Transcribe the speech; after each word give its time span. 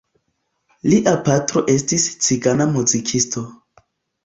Lia 0.93 1.13
patro 1.27 1.63
estis 1.75 2.07
cigana 2.29 2.69
muzikisto. 2.73 3.47